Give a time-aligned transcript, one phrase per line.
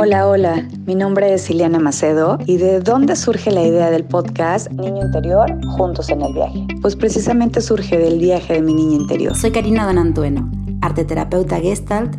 [0.00, 4.70] Hola, hola, mi nombre es Ileana Macedo y ¿de dónde surge la idea del podcast
[4.70, 6.68] Niño Interior Juntos en el Viaje?
[6.80, 9.34] Pues precisamente surge del viaje de mi niña interior.
[9.34, 10.48] Soy Karina Donantueno,
[10.82, 12.14] arteterapeuta gestalt,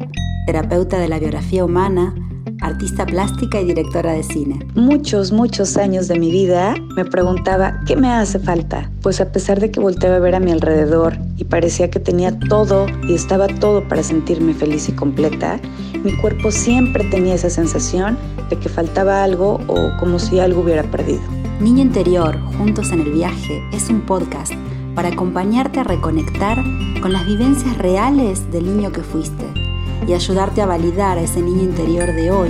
[0.46, 2.14] terapeuta de la biografía humana,
[2.60, 4.60] artista plástica y directora de cine.
[4.76, 9.62] Muchos, muchos años de mi vida me preguntaba qué me hace falta, pues a pesar
[9.62, 11.18] de que volteaba a ver a mi alrededor
[11.50, 15.60] parecía que tenía todo y estaba todo para sentirme feliz y completa,
[16.04, 18.18] mi cuerpo siempre tenía esa sensación
[18.50, 21.22] de que faltaba algo o como si algo hubiera perdido.
[21.60, 24.54] Niño Interior, Juntos en el Viaje, es un podcast
[24.96, 26.58] para acompañarte a reconectar
[27.02, 29.46] con las vivencias reales del niño que fuiste
[30.08, 32.50] y ayudarte a validar a ese niño interior de hoy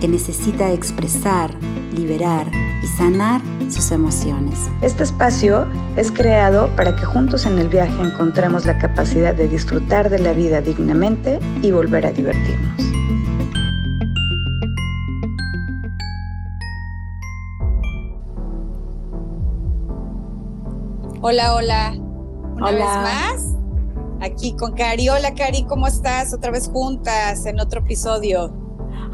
[0.00, 1.54] que necesita expresar,
[1.94, 2.50] liberar
[2.82, 4.58] y sanar sus emociones.
[4.82, 10.10] Este espacio es creado para que juntos en el viaje encontremos la capacidad de disfrutar
[10.10, 12.94] de la vida dignamente y volver a divertirnos.
[21.26, 21.94] Hola, hola.
[22.56, 23.54] Una vez más,
[24.20, 25.08] aquí con Cari.
[25.08, 26.34] Hola, Cari, ¿cómo estás?
[26.34, 28.52] Otra vez juntas en otro episodio.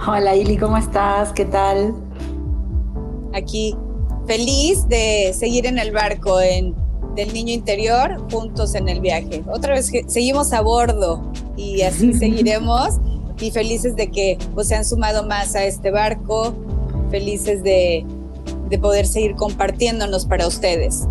[0.09, 1.33] Hola, Ili, ¿cómo estás?
[1.33, 1.95] ¿Qué tal?
[3.33, 3.77] Aquí,
[4.31, 6.73] feliz de seguir en el barco en,
[7.17, 9.43] del niño interior, juntos en el viaje.
[9.53, 11.21] Otra vez que seguimos a bordo
[11.57, 13.01] y así seguiremos.
[13.41, 16.55] Y felices de que pues, se han sumado más a este barco,
[17.11, 18.07] felices de,
[18.69, 21.09] de poder seguir compartiéndonos para ustedes.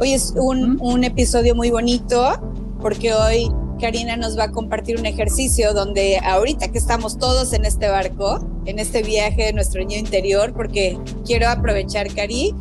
[0.00, 2.32] Hoy es un, un episodio muy bonito
[2.80, 3.48] porque hoy
[3.80, 8.40] Karina nos va a compartir un ejercicio donde ahorita que estamos todos en este barco,
[8.66, 12.54] en este viaje de nuestro niño interior, porque quiero aprovechar, Cari,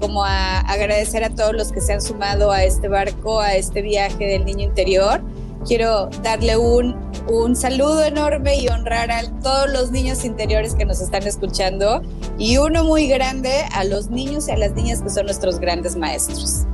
[0.00, 3.82] como a agradecer a todos los que se han sumado a este barco, a este
[3.82, 5.20] viaje del niño interior.
[5.66, 6.96] Quiero darle un,
[7.28, 12.00] un saludo enorme y honrar a todos los niños interiores que nos están escuchando
[12.38, 15.96] y uno muy grande a los niños y a las niñas que son nuestros grandes
[15.96, 16.64] maestros.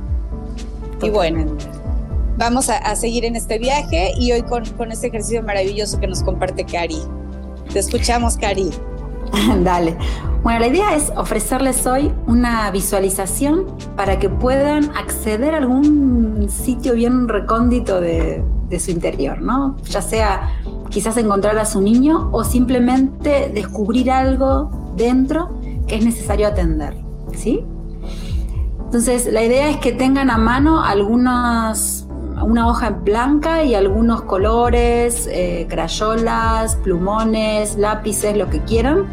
[1.01, 1.57] Y bueno,
[2.37, 6.07] vamos a, a, seguir en este viaje y hoy con, con este ejercicio maravilloso que
[6.07, 7.01] nos comparte Cari.
[7.71, 8.69] Te escuchamos, Cari.
[9.63, 9.97] Dale.
[10.43, 13.65] Bueno, la idea es ofrecerles hoy una visualización
[13.95, 19.77] para que puedan acceder a algún sitio bien recóndito de, de su interior, ¿no?
[19.89, 20.51] Ya sea
[20.89, 26.95] quizás encontrar a su niño o simplemente descubrir algo dentro que es necesario atender,
[27.33, 27.63] ¿sí?
[28.85, 32.04] Entonces, la idea es que tengan a mano algunas,
[32.43, 39.05] una hoja en blanca y algunos colores, eh, crayolas, plumones, lápices, lo que quieran.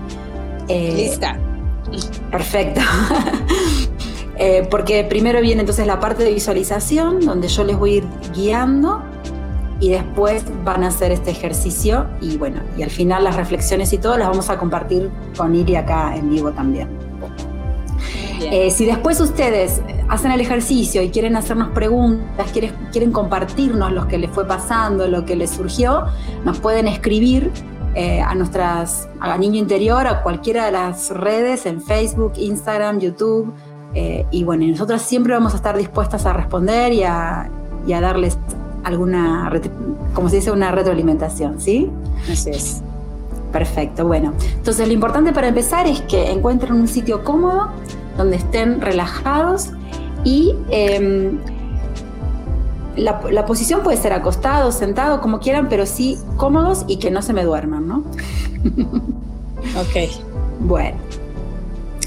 [0.69, 1.39] Eh, Lista.
[2.31, 2.81] Perfecto.
[4.39, 8.05] eh, porque primero viene entonces la parte de visualización, donde yo les voy a ir
[8.35, 9.03] guiando
[9.81, 13.99] y después van a hacer este ejercicio y bueno, y al final las reflexiones y
[13.99, 16.89] todo las vamos a compartir con Iri acá en vivo también.
[18.41, 19.81] Eh, si después ustedes
[20.13, 25.09] hacen el ejercicio y quieren hacernos preguntas, quieren, quieren compartirnos lo que les fue pasando,
[25.09, 26.05] lo que les surgió,
[26.45, 27.51] nos pueden escribir
[27.95, 33.55] eh, a nuestras, a Niño Interior, a cualquiera de las redes, en Facebook, Instagram, YouTube.
[33.95, 37.51] Eh, y bueno, nosotros siempre vamos a estar dispuestas a responder y a,
[37.87, 38.37] y a darles
[38.85, 39.51] alguna,
[40.13, 41.91] como se dice, una retroalimentación, ¿sí?
[42.31, 42.83] Así es.
[43.51, 44.35] Perfecto, bueno.
[44.57, 47.71] Entonces lo importante para empezar es que encuentren un sitio cómodo,
[48.19, 49.73] donde estén relajados
[50.25, 51.33] y eh,
[52.97, 57.23] la, la, posición puede ser acostado, sentado, como quieran, pero sí cómodos y que no
[57.23, 57.99] se me duerman, ¿no?
[59.81, 59.97] ok.
[60.61, 60.99] Bueno,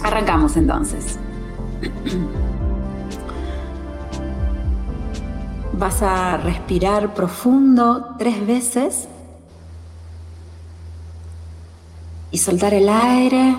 [0.03, 1.17] arrancamos entonces.
[5.73, 9.09] Vas a respirar profundo tres veces
[12.31, 13.57] y soltar el aire.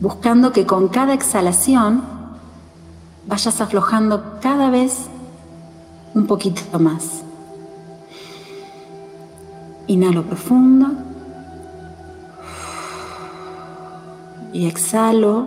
[0.00, 2.02] Buscando que con cada exhalación
[3.26, 5.06] vayas aflojando cada vez
[6.14, 7.22] un poquito más.
[9.86, 10.88] Inhalo profundo
[14.52, 15.46] y exhalo,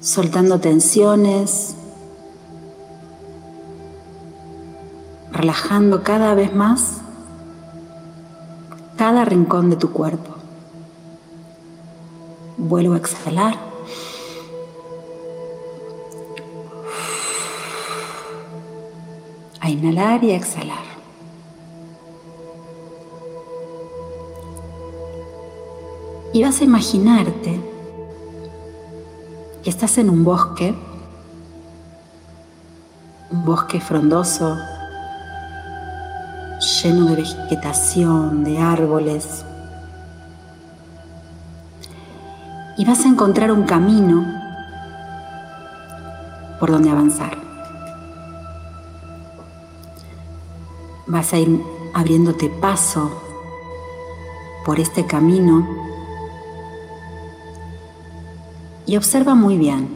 [0.00, 1.74] soltando tensiones,
[5.30, 7.00] relajando cada vez más
[8.98, 10.37] cada rincón de tu cuerpo.
[12.68, 13.56] Vuelvo a exhalar.
[19.58, 20.84] A inhalar y a exhalar.
[26.34, 27.58] Y vas a imaginarte
[29.62, 30.74] que estás en un bosque,
[33.30, 34.58] un bosque frondoso,
[36.82, 39.42] lleno de vegetación, de árboles.
[42.88, 44.24] Vas a encontrar un camino
[46.58, 47.36] por donde avanzar.
[51.06, 51.62] Vas a ir
[51.92, 53.10] abriéndote paso
[54.64, 55.68] por este camino
[58.86, 59.94] y observa muy bien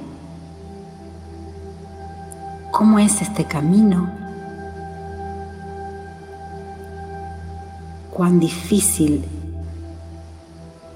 [2.72, 4.10] cómo es este camino,
[8.10, 9.41] cuán difícil es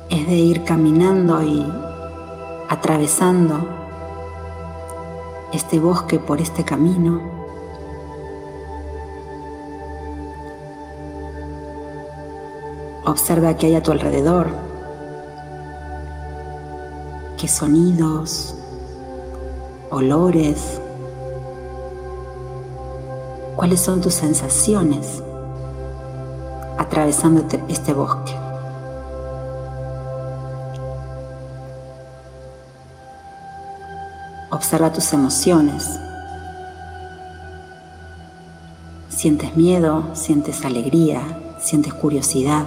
[0.08, 1.64] de ir caminando y
[2.69, 3.69] atravesando
[5.53, 7.20] este bosque por este camino.
[13.05, 14.49] Observa qué hay a tu alrededor,
[17.38, 18.56] qué sonidos,
[19.91, 20.81] olores,
[23.55, 25.23] cuáles son tus sensaciones
[26.79, 28.36] atravesando este bosque.
[34.56, 36.00] Observa tus emociones.
[39.11, 41.20] Sientes miedo, sientes alegría,
[41.61, 42.64] sientes curiosidad.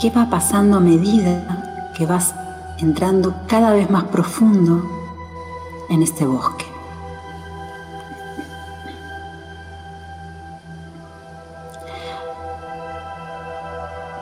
[0.00, 2.32] ¿Qué va pasando a medida que vas
[2.78, 4.84] entrando cada vez más profundo
[5.88, 6.69] en este bosque?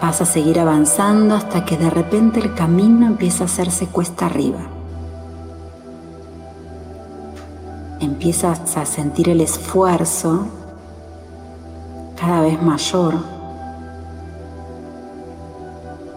[0.08, 4.60] Vas a seguir avanzando hasta que de repente el camino empieza a hacerse cuesta arriba.
[8.00, 10.46] Empiezas a sentir el esfuerzo
[12.18, 13.16] cada vez mayor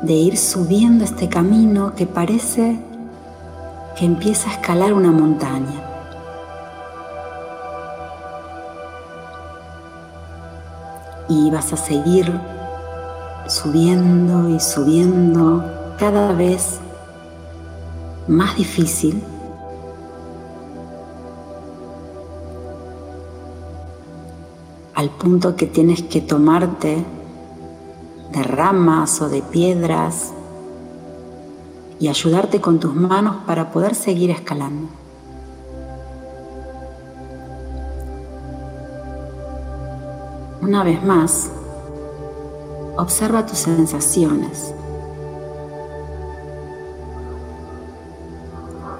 [0.03, 2.79] de ir subiendo este camino que parece
[3.97, 5.81] que empieza a escalar una montaña.
[11.27, 12.50] Y vas a seguir
[13.47, 15.63] subiendo y subiendo
[15.97, 16.79] cada vez
[18.27, 19.21] más difícil.
[25.01, 27.03] al punto que tienes que tomarte
[28.33, 30.31] de ramas o de piedras
[31.99, 34.89] y ayudarte con tus manos para poder seguir escalando.
[40.61, 41.49] Una vez más,
[42.97, 44.73] Observa tus sensaciones.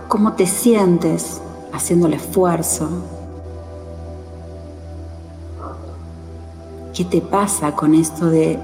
[0.08, 1.42] ¿Cómo te sientes
[1.74, 2.90] haciendo el esfuerzo?
[6.94, 8.60] ¿Qué te pasa con esto de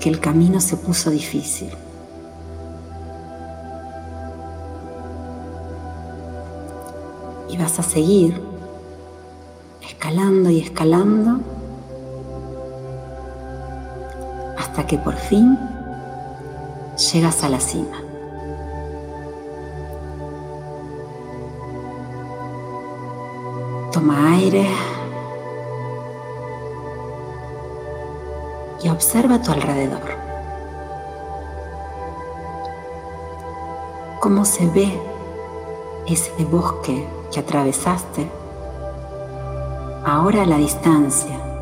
[0.00, 1.70] que el camino se puso difícil?
[7.48, 8.40] Y vas a seguir
[9.80, 11.40] escalando y escalando
[14.74, 15.56] hasta que por fin
[17.12, 17.96] llegas a la cima.
[23.92, 24.66] Toma aire
[28.82, 30.00] y observa a tu alrededor.
[34.18, 34.92] ¿Cómo se ve
[36.08, 38.28] ese bosque que atravesaste
[40.04, 41.53] ahora a la distancia?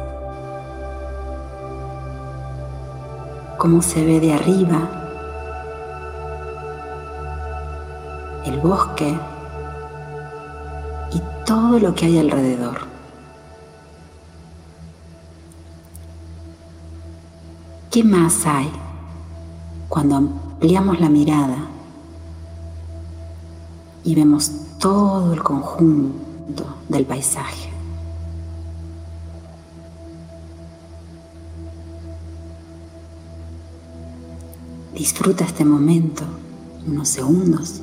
[3.62, 4.88] Cómo se ve de arriba
[8.45, 9.16] el bosque
[11.12, 12.81] y todo lo que hay alrededor.
[17.92, 18.69] ¿Qué más hay
[19.88, 21.59] cuando ampliamos la mirada
[24.02, 24.50] y vemos
[24.81, 27.72] todo el conjunto del paisaje?
[34.94, 36.22] Disfruta este momento,
[36.87, 37.80] unos segundos.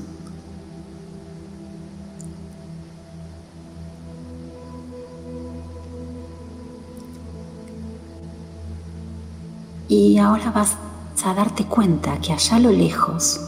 [9.87, 10.77] Y ahora vas
[11.25, 13.41] a darte cuenta que allá a lo lejos,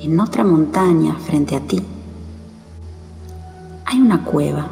[0.00, 1.80] en otra montaña frente a ti,
[3.84, 4.68] hay una cueva.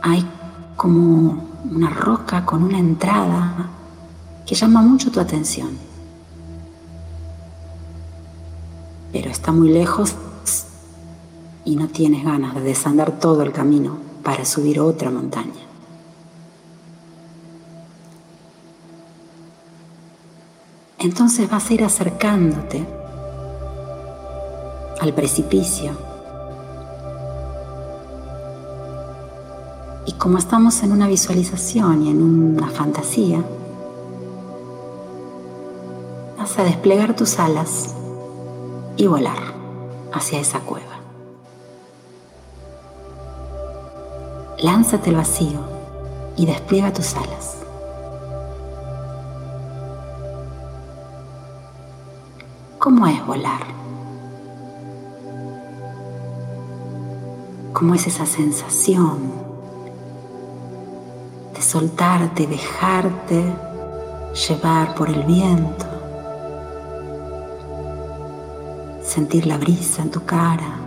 [0.00, 0.24] Hay
[0.76, 3.68] como una roca con una entrada
[4.46, 5.70] que llama mucho tu atención,
[9.12, 10.14] pero está muy lejos
[11.64, 15.52] y no tienes ganas de desandar todo el camino para subir otra montaña.
[20.98, 22.84] Entonces vas a ir acercándote
[25.00, 25.92] al precipicio.
[30.06, 33.44] Y como estamos en una visualización y en una fantasía,
[36.58, 37.94] a desplegar tus alas
[38.96, 39.54] y volar
[40.12, 40.94] hacia esa cueva.
[44.58, 45.60] Lánzate al vacío
[46.36, 47.56] y despliega tus alas.
[52.78, 53.62] ¿Cómo es volar?
[57.72, 59.32] ¿Cómo es esa sensación
[61.54, 63.42] de soltarte, dejarte
[64.48, 65.93] llevar por el viento?
[69.14, 70.80] Sentir la brisa en tu cara.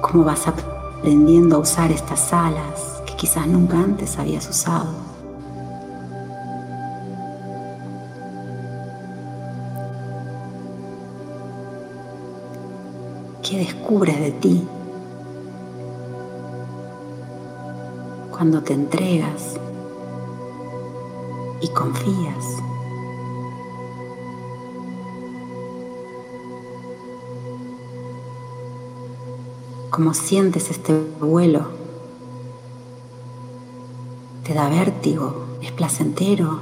[0.00, 4.92] cómo vas aprendiendo a usar estas alas que quizás nunca antes habías usado.
[13.42, 14.68] ¿Qué descubres de ti
[18.30, 19.58] cuando te entregas
[21.62, 22.62] y confías?
[29.92, 31.66] cómo sientes este vuelo.
[34.42, 36.60] Te da vértigo, es placentero.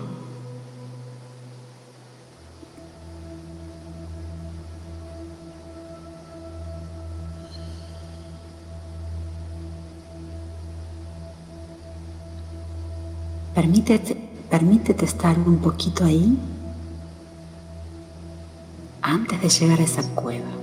[13.55, 16.39] Permítete, permítete estar un poquito ahí
[19.03, 20.61] antes de llegar a esa cueva.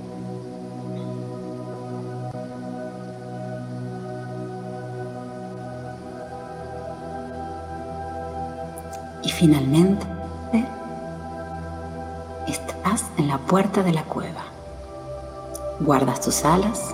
[9.38, 10.04] finalmente
[12.48, 14.42] estás en la puerta de la cueva.
[15.78, 16.92] Guardas tus alas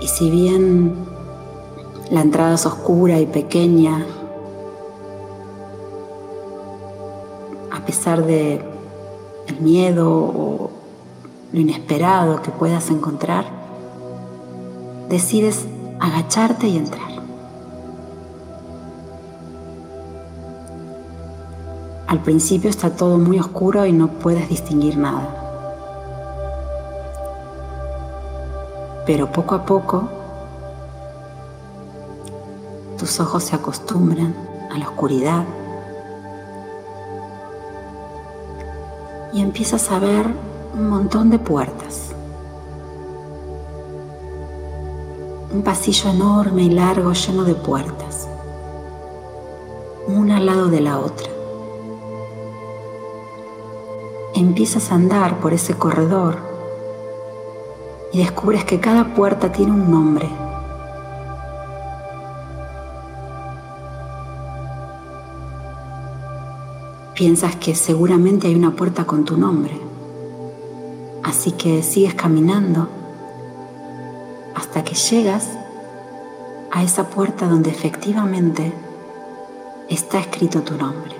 [0.00, 0.96] y si bien
[2.12, 4.04] la entrada es oscura y pequeña,
[7.70, 8.60] a pesar de
[9.46, 10.70] el miedo o
[11.52, 13.46] lo inesperado que puedas encontrar,
[15.08, 15.64] decides
[16.00, 17.12] agacharte y entrar.
[22.08, 25.34] Al principio está todo muy oscuro y no puedes distinguir nada.
[29.06, 30.21] Pero poco a poco
[33.02, 34.32] tus ojos se acostumbran
[34.70, 35.42] a la oscuridad
[39.32, 40.24] y empiezas a ver
[40.72, 42.12] un montón de puertas.
[45.52, 48.28] Un pasillo enorme y largo lleno de puertas,
[50.06, 51.28] una al lado de la otra.
[54.34, 56.36] empiezas a andar por ese corredor
[58.12, 60.41] y descubres que cada puerta tiene un nombre.
[67.14, 69.78] Piensas que seguramente hay una puerta con tu nombre,
[71.22, 72.88] así que sigues caminando
[74.54, 75.50] hasta que llegas
[76.70, 78.72] a esa puerta donde efectivamente
[79.90, 81.14] está escrito tu nombre.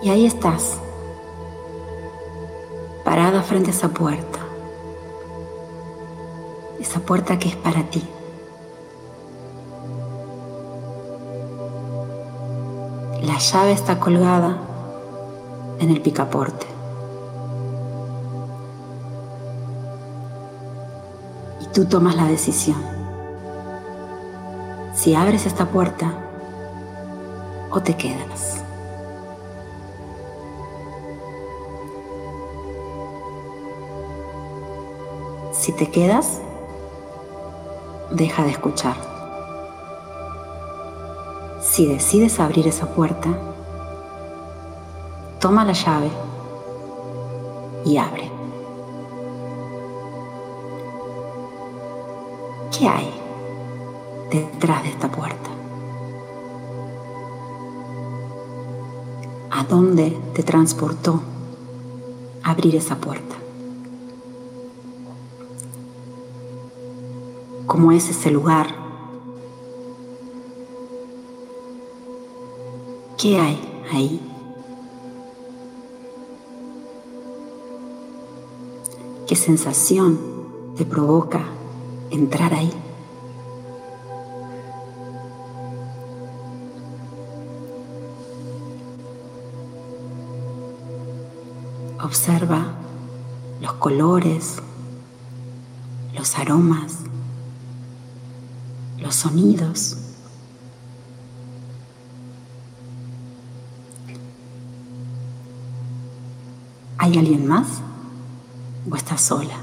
[0.00, 0.78] Y ahí estás,
[3.04, 4.38] parada frente a esa puerta,
[6.78, 8.04] esa puerta que es para ti.
[13.36, 14.56] La llave está colgada
[15.78, 16.66] en el picaporte.
[21.60, 22.82] Y tú tomas la decisión.
[24.94, 26.14] Si abres esta puerta
[27.70, 28.62] o te quedas.
[35.52, 36.40] Si te quedas,
[38.12, 39.15] deja de escuchar.
[41.76, 43.28] Si decides abrir esa puerta,
[45.38, 46.08] toma la llave
[47.84, 48.30] y abre.
[52.72, 53.10] ¿Qué hay
[54.30, 55.50] detrás de esta puerta?
[59.50, 61.20] ¿A dónde te transportó
[62.42, 63.36] abrir esa puerta?
[67.66, 68.85] cómo es ese lugar.
[73.18, 73.58] ¿Qué hay
[73.90, 74.20] ahí?
[79.26, 80.18] ¿Qué sensación
[80.76, 81.42] te provoca
[82.10, 82.70] entrar ahí?
[92.02, 92.66] Observa
[93.62, 94.56] los colores,
[96.14, 96.98] los aromas,
[98.98, 100.05] los sonidos.
[107.06, 107.68] ¿Hay alguien más?
[108.90, 109.54] ¿O estás sola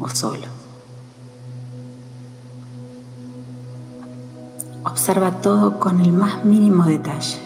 [0.00, 0.46] o solo?
[4.82, 7.42] Observa todo con el más mínimo detalle.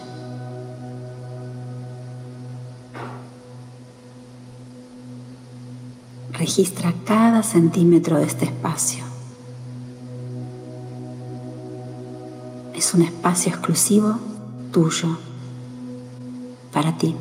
[6.31, 9.03] Registra cada centímetro de este espacio.
[12.73, 14.19] Es un espacio exclusivo
[14.71, 15.17] tuyo,
[16.71, 17.13] para ti.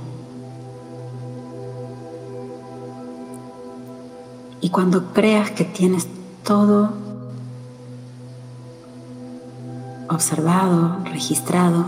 [4.61, 6.07] Y cuando creas que tienes
[6.45, 6.93] todo
[10.09, 11.85] observado, registrado,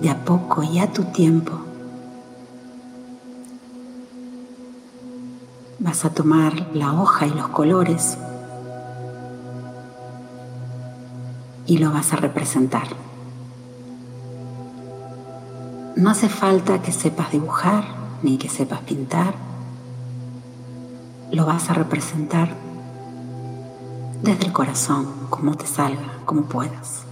[0.00, 1.52] de a poco y a tu tiempo,
[5.78, 8.18] vas a tomar la hoja y los colores
[11.66, 12.88] y lo vas a representar.
[15.96, 17.84] No hace falta que sepas dibujar
[18.22, 19.32] ni que sepas pintar.
[21.32, 22.50] Lo vas a representar
[24.22, 27.04] desde el corazón, como te salga, como puedas.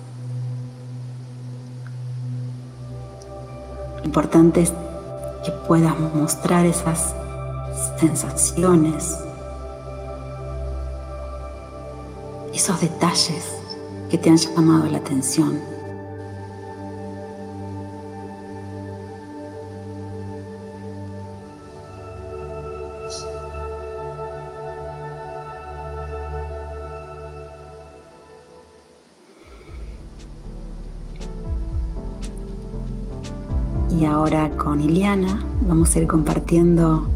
[4.01, 4.75] Lo importante es
[5.47, 7.15] que puedas mostrar esas
[7.99, 9.19] sensaciones,
[12.53, 13.47] esos detalles
[14.11, 15.74] que te han llamado la atención.
[34.75, 37.07] Con Iliana vamos a ir compartiendo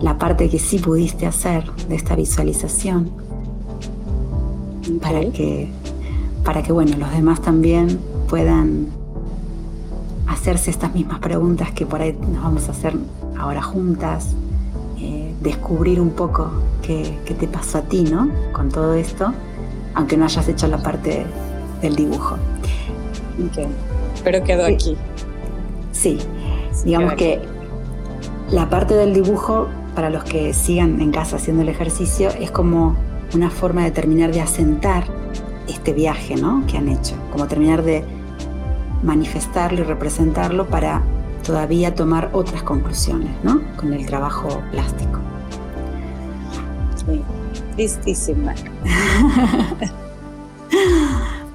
[0.00, 3.10] la parte que sí pudiste hacer de esta visualización
[5.02, 5.68] para que
[6.44, 8.86] para que bueno los demás también puedan
[10.28, 12.94] hacerse estas mismas preguntas que por ahí nos vamos a hacer
[13.36, 14.36] ahora juntas
[15.00, 16.52] eh, descubrir un poco
[16.82, 19.34] qué, te pasó a ti no con todo esto
[19.96, 21.26] aunque no hayas hecho la parte
[21.82, 22.36] del dibujo.
[24.22, 24.96] Pero quedó aquí.
[25.90, 26.18] Sí,
[26.84, 27.40] digamos que
[28.50, 32.96] la parte del dibujo, para los que sigan en casa haciendo el ejercicio, es como
[33.34, 35.04] una forma de terminar de asentar
[35.68, 36.64] este viaje ¿no?
[36.66, 38.04] que han hecho, como terminar de
[39.02, 41.02] manifestarlo y representarlo para
[41.44, 43.60] todavía tomar otras conclusiones ¿no?
[43.76, 45.20] con el trabajo plástico.
[46.96, 47.22] Sí,
[47.76, 48.54] listísima.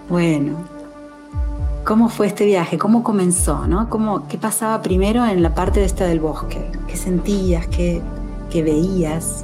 [0.10, 0.58] bueno,
[1.84, 2.78] ¿Cómo fue este viaje?
[2.78, 3.68] ¿Cómo comenzó?
[3.68, 3.90] ¿no?
[3.90, 6.72] ¿Cómo, ¿Qué pasaba primero en la parte de esta del bosque?
[6.88, 7.68] ¿Qué sentías?
[7.68, 8.02] ¿Qué,
[8.50, 9.44] qué veías?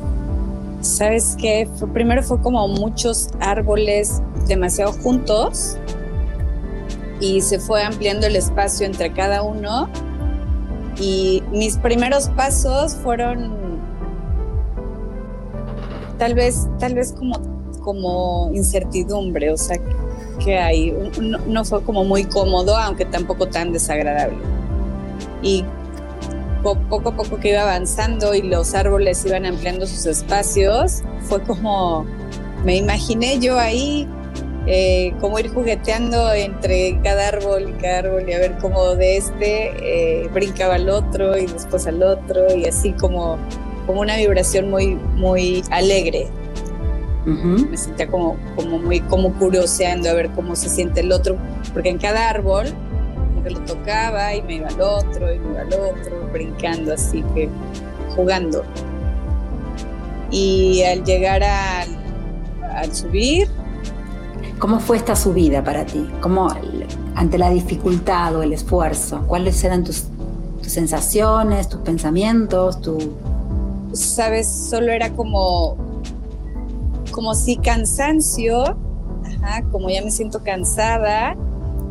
[0.79, 5.77] Sabes que primero fue como muchos árboles demasiado juntos
[7.19, 9.89] y se fue ampliando el espacio entre cada uno
[10.97, 13.51] y mis primeros pasos fueron
[16.17, 19.77] tal vez tal vez como como incertidumbre, o sea,
[20.43, 20.91] que hay.
[21.47, 24.37] No, fue como muy cómodo, aunque tampoco tan desagradable.
[25.41, 25.63] Y
[26.63, 32.05] poco a poco que iba avanzando y los árboles iban ampliando sus espacios, fue como,
[32.65, 34.07] me imaginé yo ahí
[34.67, 39.17] eh, como ir jugueteando entre cada árbol y cada árbol y a ver cómo de
[39.17, 43.37] este eh, brincaba al otro y después al otro y así como,
[43.87, 46.27] como una vibración muy, muy alegre.
[47.25, 51.37] Me sentía como, como muy como curioseando a ver cómo se siente el otro,
[51.73, 52.67] porque en cada árbol
[53.27, 56.93] como que lo tocaba y me iba al otro y me iba al otro, brincando
[56.93, 57.49] así que
[58.15, 58.63] jugando.
[60.31, 61.89] Y al llegar al,
[62.73, 63.47] al subir...
[64.59, 66.09] ¿Cómo fue esta subida para ti?
[66.19, 66.49] ¿Cómo,
[67.15, 70.03] ante la dificultad o el esfuerzo, cuáles eran tus,
[70.61, 72.97] tus sensaciones, tus pensamientos, tu...
[73.93, 75.88] Sabes, solo era como
[77.19, 78.77] como si cansancio,
[79.73, 81.35] como ya me siento cansada,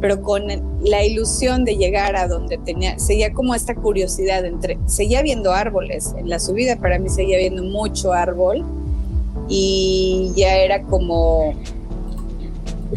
[0.01, 0.45] pero con
[0.81, 6.15] la ilusión de llegar a donde tenía, seguía como esta curiosidad entre, seguía viendo árboles,
[6.17, 8.65] en la subida para mí seguía viendo mucho árbol
[9.51, 11.53] y ya era como,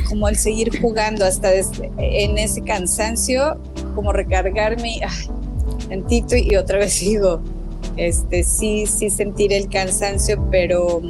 [0.08, 1.52] como el seguir jugando hasta
[1.98, 3.60] en ese cansancio,
[3.94, 7.42] como recargarme, ay, y otra vez sigo,
[7.98, 11.02] este, sí, sí sentir el cansancio, pero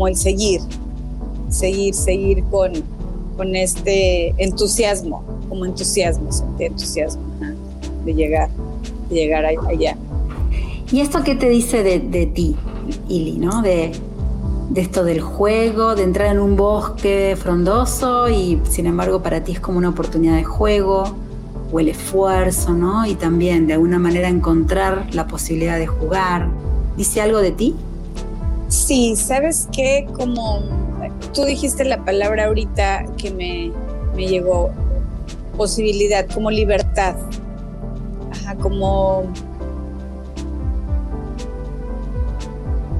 [0.00, 0.62] como el seguir,
[1.50, 2.72] seguir, seguir con,
[3.36, 7.22] con este entusiasmo, como entusiasmo, sentí entusiasmo
[8.06, 8.48] de llegar,
[9.10, 9.98] de llegar allá.
[10.90, 12.56] ¿Y esto qué te dice de, de ti,
[13.10, 13.60] Ili, no?
[13.60, 13.92] De,
[14.70, 19.52] de esto del juego, de entrar en un bosque frondoso y sin embargo para ti
[19.52, 21.14] es como una oportunidad de juego
[21.70, 23.04] o el esfuerzo, ¿no?
[23.04, 26.48] Y también de alguna manera encontrar la posibilidad de jugar.
[26.96, 27.76] ¿Dice algo de ti?
[28.90, 30.64] Sí, sabes que como
[31.32, 33.70] tú dijiste la palabra ahorita que me,
[34.16, 34.72] me llegó,
[35.56, 37.14] posibilidad, como libertad,
[38.32, 39.32] Ajá, como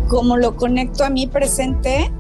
[0.07, 2.12] como lo conecto a mi presente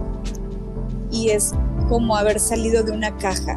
[1.12, 1.52] y es
[1.88, 3.56] como haber salido de una caja.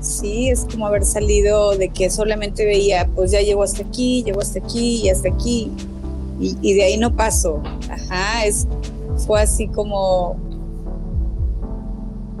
[0.00, 4.40] Sí, es como haber salido de que solamente veía, pues ya llego hasta aquí, llego
[4.40, 5.70] hasta aquí y hasta aquí.
[6.38, 7.62] Y, de ahí no paso.
[7.88, 8.66] Ajá, es,
[9.26, 10.36] fue así como,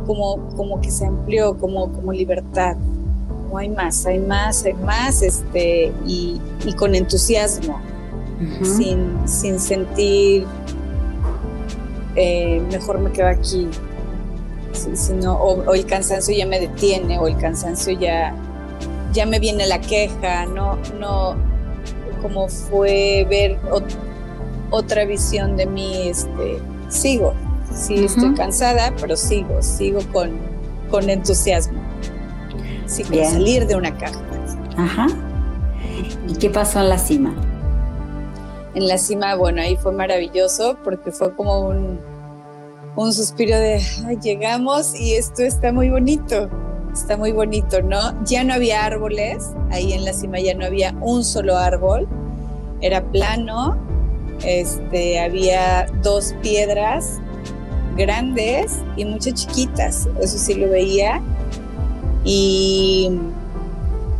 [0.06, 2.76] como, como que se amplió, como, como libertad.
[3.50, 6.40] No hay más, hay más, hay más, este, y,
[6.76, 7.80] con entusiasmo,
[8.62, 10.46] sin, sin sentir
[12.16, 13.68] eh, mejor me quedo aquí.
[14.72, 18.34] Si, o, el cansancio ya me detiene, o el cansancio ya,
[19.12, 21.36] ya me viene la queja, no, no,
[22.20, 23.58] como fue ver
[24.70, 27.34] otra visión de mí, este, sigo,
[27.74, 30.30] sí estoy cansada, pero sigo, sigo con,
[30.90, 31.80] con entusiasmo,
[32.86, 34.20] sí, con salir de una caja.
[34.76, 35.06] Ajá.
[36.28, 37.34] ¿Y qué pasó en la cima?
[38.76, 41.98] en la cima, bueno, ahí fue maravilloso porque fue como un,
[42.94, 43.80] un suspiro de,
[44.22, 46.50] llegamos y esto está muy bonito,
[46.92, 48.22] está muy bonito, ¿no?
[48.24, 52.06] Ya no había árboles, ahí en la cima ya no había un solo árbol,
[52.82, 53.78] era plano,
[54.44, 57.20] este, había dos piedras
[57.96, 61.22] grandes y muchas chiquitas, eso sí lo veía,
[62.24, 63.10] y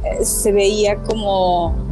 [0.05, 1.87] eh, se veía como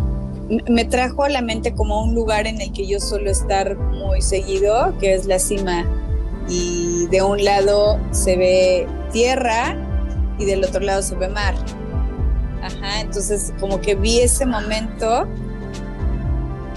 [0.69, 4.21] me trajo a la mente como un lugar en el que yo suelo estar muy
[4.21, 5.85] seguido, que es la cima.
[6.49, 9.77] Y de un lado se ve tierra
[10.39, 11.55] y del otro lado se ve mar.
[12.63, 15.27] Ajá, entonces como que vi ese momento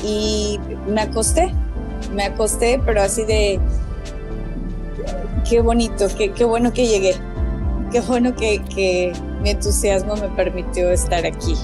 [0.04, 1.54] y me acosté,
[2.14, 3.60] me acosté, pero así de,
[5.50, 7.16] qué bonito, qué, qué bueno que llegué,
[7.92, 11.56] qué bueno que, que mi entusiasmo me permitió estar aquí.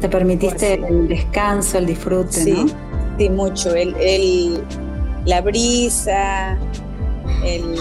[0.00, 2.68] Te permitiste pues el descanso, el disfrute, sí, ¿no?
[3.18, 3.74] Sí, mucho.
[3.74, 4.64] El, el,
[5.26, 6.56] la brisa,
[7.44, 7.74] el,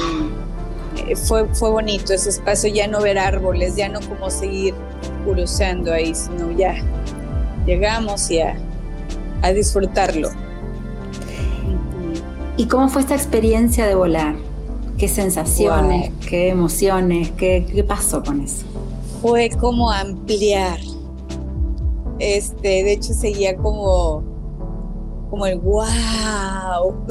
[1.07, 4.73] eh, fue, fue bonito ese espacio, ya no ver árboles, ya no como seguir
[5.23, 6.75] cruceando ahí, sino ya
[7.65, 8.41] llegamos y
[9.41, 10.29] a, disfrutarlo.
[12.57, 14.35] ¿Y cómo fue esta experiencia de volar?
[14.97, 18.65] ¿Qué sensaciones, qué emociones, qué, qué pasó con eso?
[19.21, 20.79] Fue como ampliar,
[22.19, 24.23] este, de hecho seguía como,
[25.29, 27.05] como el wow,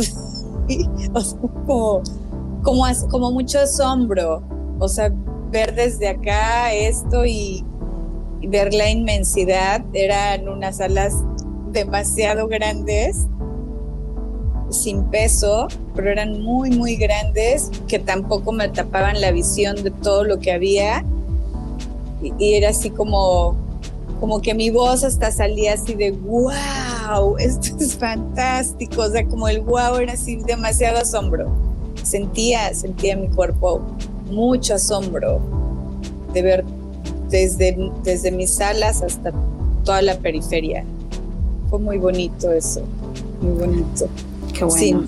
[1.67, 2.03] como,
[2.63, 4.43] como, como mucho asombro,
[4.79, 5.11] o sea,
[5.51, 7.65] ver desde acá esto y,
[8.41, 11.25] ver la inmensidad, eran unas alas
[11.73, 13.27] demasiado grandes,
[14.71, 20.25] sin peso, pero eran muy, muy grandes, que tampoco me tapaban la visión de todo
[20.25, 21.05] lo que había.
[22.21, 23.57] y era así como,
[24.21, 29.49] como que mi voz hasta salía así de wow, esto es fantástico, o sea, como
[29.49, 31.49] el wow era así demasiado asombro.
[32.03, 33.83] Sentía, sentía mi cuerpo
[34.31, 35.41] mucho asombro
[36.33, 36.65] de ver
[37.29, 39.33] desde, desde mis alas hasta
[39.85, 40.85] toda la periferia.
[41.71, 42.83] Fue muy bonito eso,
[43.41, 44.09] muy bonito.
[44.53, 45.07] Qué bueno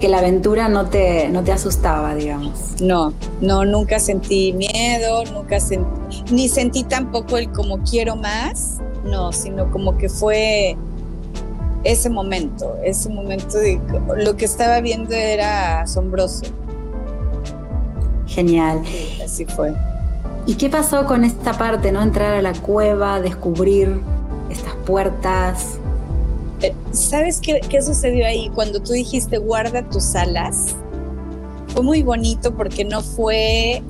[0.00, 2.80] que la aventura no te, no te asustaba, digamos.
[2.80, 9.32] No, no, nunca sentí miedo, nunca sentí, ni sentí tampoco el como quiero más, no,
[9.32, 10.76] sino como que fue
[11.84, 13.80] ese momento, ese momento de
[14.16, 16.44] lo que estaba viendo era asombroso.
[18.26, 18.82] Genial.
[19.24, 19.74] así fue.
[20.46, 22.02] ¿Y qué pasó con esta parte, no?
[22.02, 24.00] Entrar a la cueva, descubrir
[24.54, 25.78] estas puertas.
[26.92, 28.50] ¿Sabes qué, sucedió ahí?
[28.54, 30.74] Cuando tú dijiste guarda tus alas,
[31.68, 33.82] fue muy bonito porque no fue,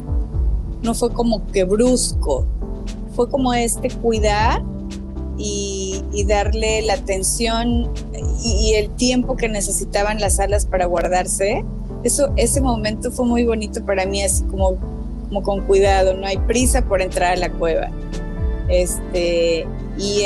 [0.83, 2.47] no fue como que brusco,
[3.15, 4.63] fue como este cuidar
[5.37, 7.93] y, darle la atención
[8.43, 11.65] y, el tiempo que necesitaban las alas para guardarse.
[12.03, 14.77] Eso, ese momento fue muy bonito para mí, así como,
[15.29, 17.91] como con cuidado, no hay prisa por entrar a la cueva.
[18.69, 19.67] Este,
[19.99, 20.25] y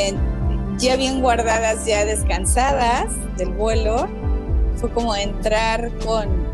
[0.78, 4.08] ya bien guardadas, ya descansadas del vuelo.
[4.76, 6.48] Fue como entrar con,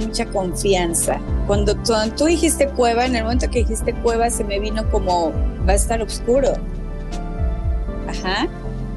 [0.00, 1.20] mucha confianza.
[1.46, 5.32] Cuando, tú dijiste cueva, en el momento que dijiste cueva se me vino como
[5.68, 6.54] va a estar oscuro.
[8.08, 8.48] Ajá.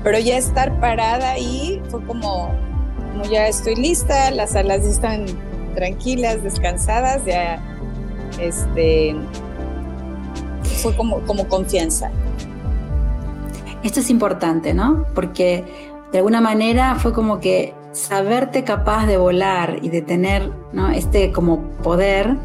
[0.03, 2.55] Pero ya estar parada ahí fue como,
[3.11, 5.25] como ya estoy lista, las alas están
[5.75, 7.61] tranquilas, descansadas, ya
[8.39, 9.15] este
[10.81, 12.09] fue como, como confianza.
[13.83, 15.05] Esto es importante, ¿no?
[15.15, 15.65] Porque
[16.11, 20.89] de alguna manera fue como que saberte capaz de volar y de tener ¿no?
[20.91, 22.37] este como poder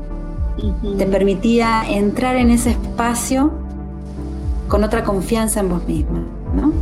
[0.96, 3.52] te permitía entrar en ese espacio
[4.68, 6.72] con otra confianza en vos misma, ¿no?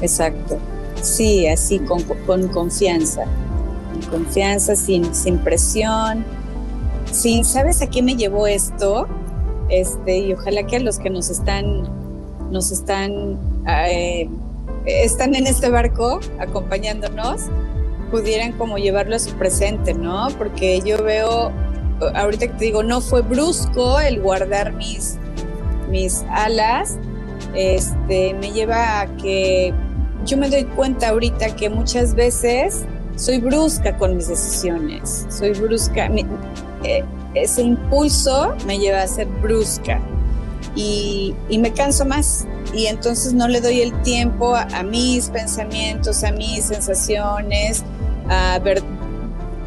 [0.00, 0.58] Exacto.
[1.02, 3.24] Sí, así con, con confianza.
[3.92, 6.24] Con confianza, sin, sin presión.
[7.10, 9.06] Sin, ¿sabes a qué me llevó esto?
[9.68, 11.82] Este, y ojalá que a los que nos están,
[12.50, 14.28] nos están, eh,
[14.86, 17.42] están en este barco acompañándonos,
[18.10, 20.28] pudieran como llevarlo a su presente, ¿no?
[20.38, 21.52] Porque yo veo,
[22.14, 25.18] ahorita que te digo, no fue brusco el guardar mis,
[25.90, 26.98] mis alas,
[27.54, 29.74] este, me lleva a que
[30.24, 32.84] yo me doy cuenta ahorita que muchas veces
[33.16, 36.08] soy brusca con mis decisiones, soy brusca,
[36.84, 40.00] eh, ese impulso me lleva a ser brusca
[40.76, 46.30] y, me canso más y entonces no le doy el tiempo a, mis pensamientos, a
[46.30, 47.82] mis sensaciones,
[48.28, 48.82] a ver,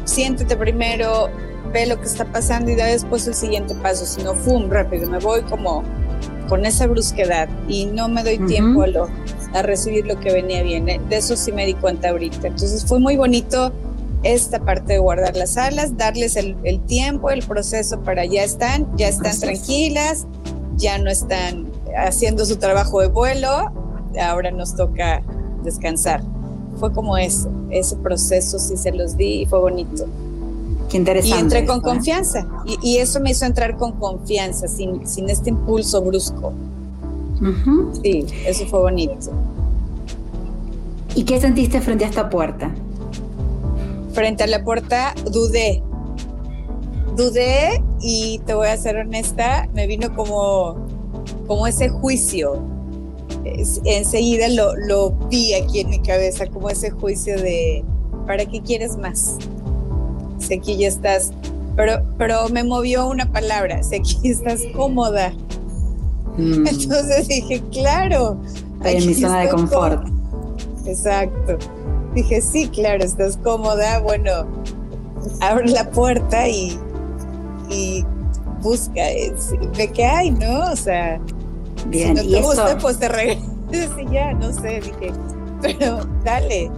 [0.04, 1.28] siéntete primero,
[1.72, 4.70] ve lo que está pasando y da después el siguiente paso, sino ¡fum!
[4.70, 5.82] rápido, me voy como
[6.48, 9.08] con esa brusquedad y no me doy tiempo a, lo,
[9.54, 10.88] a recibir lo que venía bien.
[10.88, 11.00] ¿eh?
[11.08, 12.48] De eso sí me di cuenta ahorita.
[12.48, 13.72] Entonces fue muy bonito
[14.22, 19.08] esta parte de guardar las alas, darles el, tiempo, el proceso para ya están, ya
[19.08, 20.26] están tranquilas,
[20.80, 23.70] ya no están haciendo su trabajo de vuelo,
[24.20, 25.22] ahora nos toca
[25.62, 26.22] descansar.
[26.78, 30.06] Fue como eso, ese proceso sí se los di y fue bonito.
[30.88, 31.36] Qué interesante.
[31.36, 31.82] Y entré con ¿eh?
[31.82, 32.46] confianza.
[32.82, 36.52] Y, eso me hizo entrar con confianza, sin, sin este impulso brusco.
[38.02, 39.30] Sí, eso fue bonito.
[41.14, 42.70] ¿Y qué sentiste frente a esta puerta?
[44.12, 45.82] frente a la puerta dudé.
[47.16, 50.76] Dudé y te voy a ser honesta, me vino como,
[51.46, 52.62] como ese juicio.
[53.84, 57.84] enseguida lo, lo vi aquí en mi cabeza, como ese juicio de,
[58.26, 59.36] ¿para qué quieres más?
[60.38, 61.32] Sé que ya estás,
[61.76, 65.32] pero, pero me movió una palabra, sé que estás cómoda.
[66.36, 66.66] Mm.
[66.66, 68.40] Entonces dije, claro.
[68.84, 70.08] en mi zona de confort.
[70.86, 71.58] Exacto.
[72.14, 74.00] Dije, sí, claro, estás cómoda.
[74.00, 74.46] Bueno,
[75.40, 76.78] abre la puerta y,
[77.70, 78.04] y
[78.60, 79.02] busca,
[79.76, 80.70] ve qué hay, ¿no?
[80.70, 81.20] O sea,
[81.86, 83.48] Bien, si no te gusta, pues te regresas
[83.98, 85.12] y ya, no sé, dije,
[85.62, 86.70] pero dale.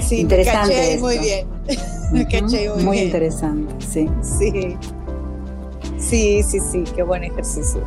[0.00, 0.74] Sí, interesante.
[0.74, 1.46] Me caché muy bien.
[2.12, 4.08] me caché muy, muy interesante, sí.
[4.22, 4.76] Sí.
[5.98, 7.82] Sí, sí, sí, qué buen ejercicio.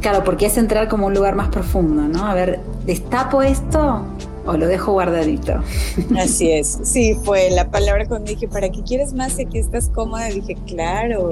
[0.00, 2.26] Claro, porque es entrar como un lugar más profundo, ¿no?
[2.26, 4.02] A ver, ¿destapo esto?
[4.50, 5.62] O lo dejo guardadito.
[6.18, 9.88] Así es, sí, fue la palabra cuando dije, ¿para qué quieres más si aquí estás
[9.88, 10.26] cómoda?
[10.26, 11.30] Dije, claro,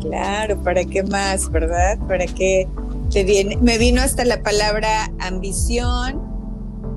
[0.00, 1.98] claro, ¿para qué más, verdad?
[2.08, 2.66] ¿Para qué
[3.12, 3.58] te viene?
[3.58, 6.18] Me vino hasta la palabra ambición,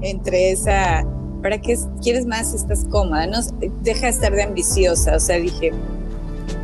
[0.01, 1.05] entre esa,
[1.41, 3.27] ¿para qué quieres más si estás cómoda?
[3.27, 3.39] No,
[3.81, 5.71] deja de estar de ambiciosa, o sea, dije,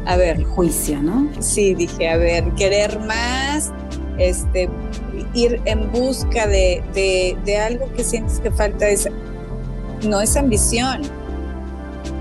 [0.06, 0.38] a ver.
[0.38, 1.30] El juicio, ¿no?
[1.40, 3.72] Sí, dije, a ver, querer más,
[4.18, 4.70] este,
[5.34, 7.38] ir en busca de,
[7.68, 9.08] algo que sientes que falta es,
[10.08, 11.02] no es ambición,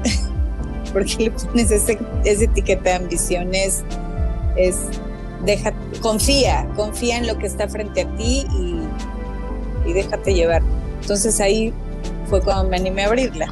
[0.92, 1.92] porque le pones esa
[2.24, 3.84] etiqueta de ambición, es,
[5.44, 10.62] deja, confía, confía en lo que está frente a ti y, déjate llevar.
[11.00, 11.72] Entonces ahí
[12.28, 13.50] fue cuando me animé a abrirla.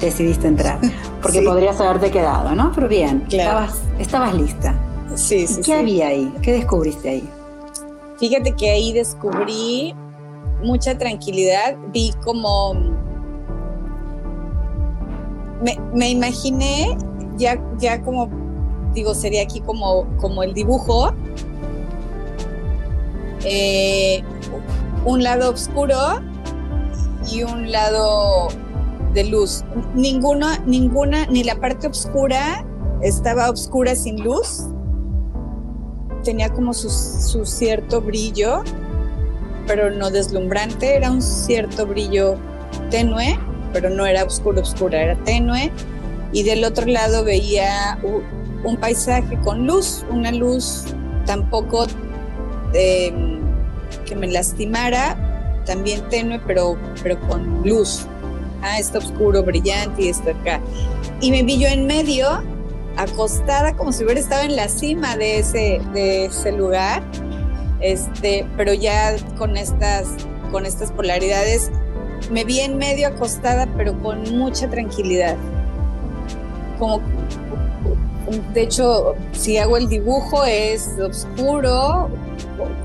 [0.00, 0.78] Decidiste entrar,
[1.22, 2.70] porque podrías haberte quedado, ¿no?
[2.72, 4.74] Pero bien, estabas, estabas lista.
[5.16, 5.60] Sí, sí.
[5.60, 6.32] ¿Qué había ahí?
[6.40, 7.28] ¿Qué descubriste ahí?
[8.22, 9.96] Fíjate que ahí descubrí
[10.62, 12.74] mucha tranquilidad, vi como...
[15.92, 16.96] Me, imaginé
[17.36, 18.30] ya, ya como,
[18.94, 21.12] digo, sería aquí como, como el dibujo,
[23.44, 24.22] eh,
[25.04, 25.98] un lado oscuro
[27.28, 28.50] y un lado
[29.14, 29.64] de luz.
[29.96, 32.64] Ninguna, ninguna, ni la parte oscura
[33.02, 34.68] estaba oscura sin luz,
[36.22, 38.62] tenía como su, cierto brillo,
[39.66, 42.36] pero no deslumbrante, era un cierto brillo
[42.90, 43.38] tenue,
[43.72, 45.70] pero no era oscuro, oscura, era tenue.
[46.32, 47.98] Y del otro lado veía
[48.64, 50.84] un, paisaje con luz, una luz
[51.26, 51.86] tampoco
[52.72, 53.40] em,
[54.06, 58.06] que me lastimara, también tenue, pero, pero con luz.
[58.62, 60.60] Ah, está oscuro, brillante y está acá.
[61.20, 62.42] Y me vi yo en medio
[62.96, 67.02] acostada como si hubiera estado en la cima de ese, de ese lugar,
[67.80, 70.08] este, pero ya con estas,
[70.50, 71.70] con estas polaridades
[72.30, 75.36] me vi en medio acostada, pero con mucha tranquilidad.
[76.78, 77.00] Como,
[78.54, 82.08] de hecho, si hago el dibujo es oscuro,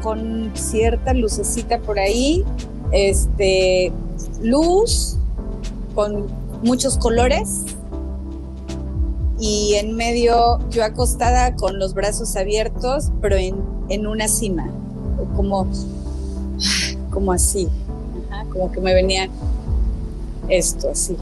[0.01, 2.43] con cierta lucecita por ahí,
[2.91, 3.91] este,
[4.41, 5.17] luz,
[5.93, 6.27] con
[6.63, 7.76] muchos colores
[9.39, 14.69] y en medio yo acostada con los brazos abiertos, pero en, una cima,
[15.35, 15.67] como,
[17.11, 17.67] como así,
[18.51, 19.29] como que me venía
[20.49, 21.15] esto así.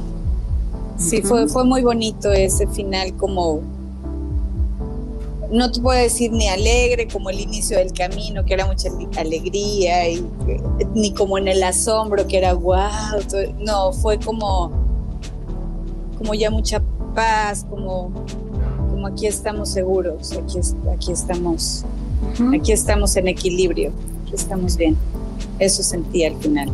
[0.98, 3.62] Sí, fue, fue muy bonito ese final, como
[5.52, 10.10] no te puedo decir ni alegre como el inicio del camino, que era mucha alegría,
[10.10, 10.26] y,
[10.94, 12.78] ni como en el asombro, que era wow.
[13.60, 14.72] no, fue como,
[16.18, 16.82] como ya mucha
[17.16, 18.12] paz, como,
[18.90, 20.60] como aquí estamos seguros, aquí,
[20.94, 21.86] aquí estamos,
[22.54, 23.92] aquí estamos en equilibrio,
[24.24, 24.98] aquí estamos bien.
[25.58, 26.70] Eso sentí al final.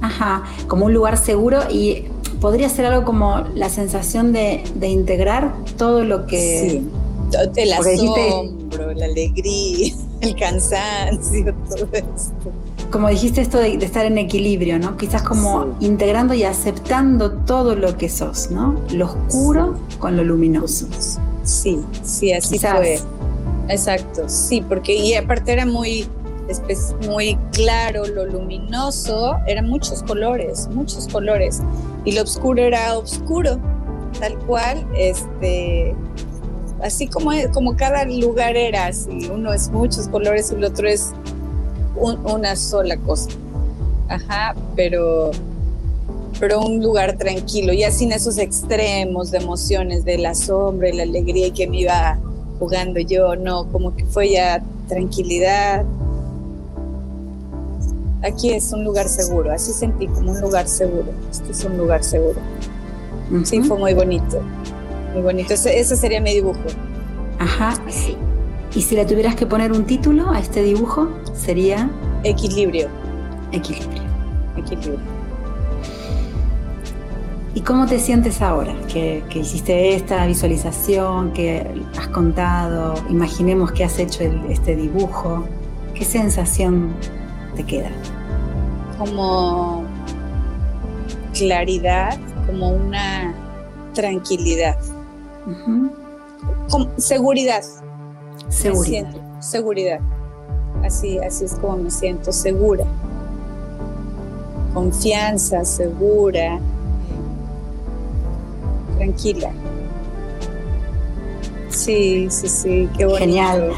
[0.00, 2.04] Ajá, como un lugar seguro y
[2.40, 6.70] podría ser algo como la sensación de, integrar todo lo que...
[6.70, 6.88] Sí,
[7.56, 14.78] el asombro, la alegría, el cansancio, todo esto como dijiste esto de, estar en equilibrio,
[14.78, 14.96] ¿no?
[14.96, 18.80] Quizás como integrando y aceptando todo lo que sos, ¿no?
[18.92, 20.86] Lo oscuro con lo luminoso.
[21.42, 23.00] Sí, sí, así fue.
[23.68, 26.06] Exacto, sí, porque y aparte era muy,
[27.06, 31.60] muy claro, lo luminoso, eran muchos colores, muchos colores,
[32.06, 33.58] y lo oscuro era oscuro,
[34.18, 35.94] tal cual, este,
[36.82, 41.12] así como, como cada lugar era, así, uno es muchos colores y el otro es
[42.00, 43.30] una sola cosa.
[44.08, 45.30] Ajá, pero,
[46.40, 51.02] pero un lugar tranquilo, ya sin esos extremos de emociones, de la sombra y la
[51.02, 52.18] alegría que me iba
[52.58, 55.84] jugando yo, no, como que fue ya tranquilidad.
[58.22, 61.06] Aquí es un lugar seguro, así sentí como un lugar seguro.
[61.30, 62.40] Este es un lugar seguro.
[63.44, 64.40] Sí, fue muy bonito,
[65.12, 65.52] muy bonito.
[65.52, 66.60] Ese, sería mi dibujo.
[67.38, 67.74] Ajá.
[67.88, 68.16] Sí.
[68.74, 71.90] Y si le tuvieras que poner un título a este dibujo, sería...
[72.22, 72.88] Equilibrio.
[73.52, 74.02] Equilibrio.
[74.56, 75.18] Equilibrio.
[77.54, 81.66] ¿Y cómo te sientes ahora que, hiciste esta visualización, que
[81.98, 85.44] has contado, imaginemos que has hecho este dibujo?
[85.94, 86.94] ¿Qué sensación
[87.56, 87.90] te queda?
[88.96, 89.84] Como
[91.32, 93.34] claridad, como una
[93.92, 94.78] tranquilidad,
[96.98, 97.62] seguridad,
[98.48, 99.14] Seguridad.
[99.40, 100.00] seguridad.
[100.82, 102.84] Así, así es como me siento, segura.
[104.74, 106.60] Confianza, segura,
[108.96, 109.50] tranquila.
[111.70, 113.18] Sí, sí, sí, qué bonito.
[113.18, 113.72] Genial.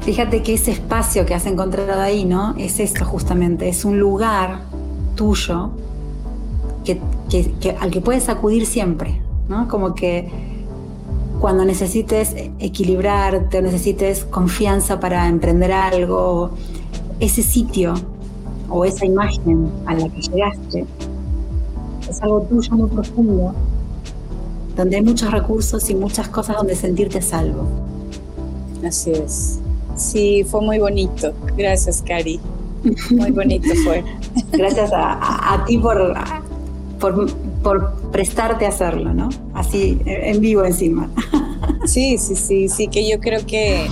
[0.00, 2.54] Fíjate que ese espacio que has encontrado ahí, ¿no?
[2.58, 4.60] Es esto justamente, es un lugar
[5.14, 5.70] tuyo
[6.84, 7.00] que,
[7.78, 9.68] al que puedes acudir siempre, ¿no?
[9.68, 10.28] Como que
[11.42, 16.52] cuando necesites equilibrarte o necesites confianza para emprender algo,
[17.18, 17.94] ese sitio
[18.70, 20.86] o esa imagen a la que llegaste
[22.08, 23.54] es algo tuyo muy profundo,
[24.76, 27.66] donde hay muchos recursos y muchas cosas donde sentirte salvo.
[28.86, 29.58] Así es.
[29.96, 31.32] Sí, fue muy bonito.
[31.56, 32.38] Gracias, Cari.
[33.10, 34.04] Muy bonito fue.
[34.52, 36.14] Gracias a, ti por,
[37.00, 39.28] por, por prestarte a hacerlo, ¿no?
[39.54, 41.08] Así, en vivo encima.
[41.84, 43.88] Sí, sí, sí, sí, que yo creo que,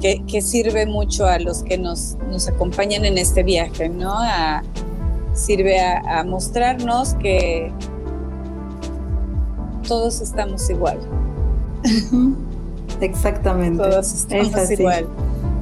[0.00, 4.14] que, sirve mucho a los que nos, nos acompañan en este viaje, ¿no?
[5.32, 7.72] sirve a, mostrarnos que
[9.86, 10.98] todos estamos igual.
[13.00, 13.82] Exactamente.
[13.82, 15.08] Todos estamos igual.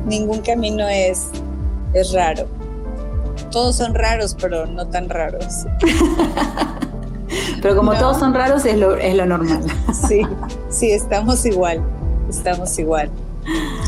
[0.06, 1.28] Ningún camino es,
[1.94, 2.46] es raro.
[3.50, 5.66] Todos son raros, pero no tan raros.
[7.60, 9.62] Pero como todos son raros, es lo, es lo normal.
[10.08, 10.22] Sí,
[10.70, 11.82] sí, estamos igual,
[12.28, 13.10] estamos igual.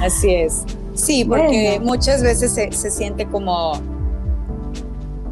[0.03, 0.65] Así es.
[0.95, 3.73] Sí, porque muchas veces se, se, siente como,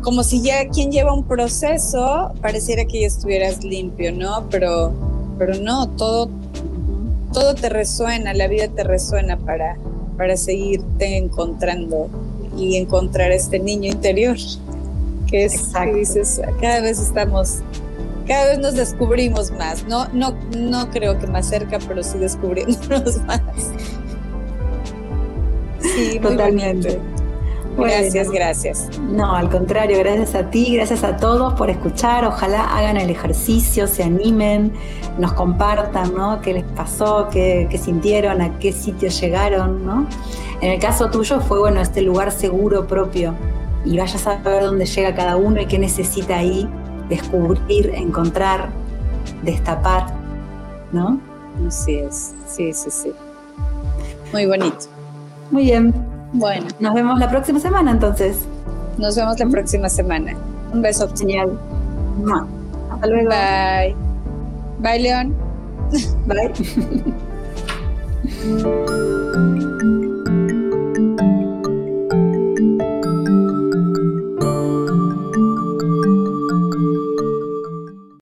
[0.03, 4.47] como si ya quien lleva un proceso pareciera que ya estuvieras limpio, ¿no?
[4.51, 4.93] Pero,
[5.39, 6.31] pero no, todo,
[7.33, 9.77] todo te resuena, la vida te resuena para,
[10.17, 12.09] para seguirte encontrando
[12.57, 14.37] y encontrar este niño interior
[15.29, 17.59] que es que dices, cada vez estamos
[18.29, 23.17] cada vez nos descubrimos más, no, no, no creo que más cerca, pero sí descubriéndonos
[23.27, 23.41] más.
[25.81, 27.01] Sí, totalmente.
[27.77, 28.91] Gracias, gracias.
[28.99, 32.25] No, al contrario, gracias a ti, gracias a todos por escuchar.
[32.25, 34.73] Ojalá hagan el ejercicio, se animen,
[35.17, 36.41] nos compartan, ¿no?
[36.41, 40.09] ¿Qué les pasó, qué, sintieron, a qué sitio llegaron, ¿no?
[40.61, 43.35] En el caso tuyo fue, bueno, este lugar seguro propio
[43.85, 46.69] y vayas a saber dónde llega cada uno y qué necesita ahí
[47.09, 48.69] descubrir, encontrar,
[49.43, 50.07] destapar,
[50.93, 51.21] ¿no?
[51.67, 53.13] Así es, sí, sí, sí.
[54.33, 54.87] Muy bonito.
[55.51, 55.95] Muy bien.
[56.33, 56.67] Bueno.
[56.79, 58.39] Nos vemos la próxima semana entonces.
[58.99, 60.35] Nos vemos la próxima semana.
[60.73, 61.09] Un beso.
[61.17, 61.59] Genial.
[62.91, 63.31] Hasta luego.
[63.31, 63.97] Bye.
[64.81, 65.35] Bye, León.
[66.27, 66.53] Bye.